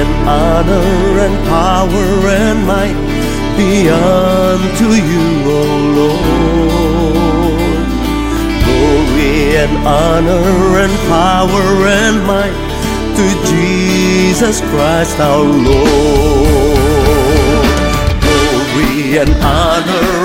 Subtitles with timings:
[0.00, 2.06] and honor and power
[2.40, 3.00] and might
[3.58, 5.62] be unto you, O
[5.98, 7.88] Lord.
[8.64, 11.66] Glory and honor and power
[12.00, 12.60] and might
[13.18, 16.78] to Jesus Christ our Lord.
[18.24, 20.19] Glory and honor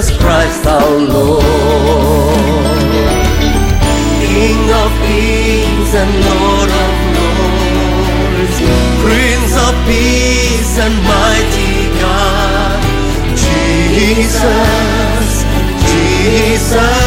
[0.00, 1.44] Jesus Christ our Lord.
[4.24, 8.56] King of kings and Lord of lords,
[9.04, 12.80] Prince of peace and mighty God,
[13.36, 15.44] Jesus,
[15.92, 16.99] Jesus,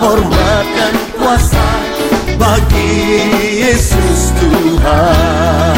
[0.00, 1.68] hormat dan kuasa
[2.40, 2.96] bagi
[3.60, 5.69] Yesus Tuhan.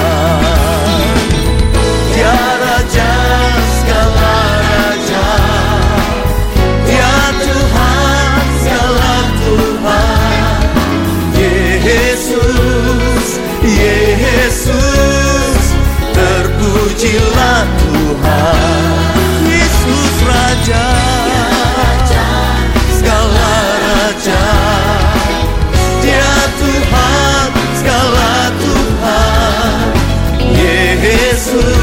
[31.53, 31.82] food.